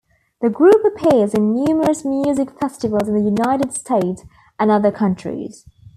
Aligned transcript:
The 0.41 0.49
group 0.49 0.83
appears 0.83 1.35
in 1.35 1.53
numerous 1.53 2.03
music 2.03 2.59
festivals 2.59 3.07
in 3.07 3.13
the 3.13 3.21
United 3.21 3.71
States 3.71 4.23
and 4.57 4.71
other 4.71 4.91
countries. 4.91 5.67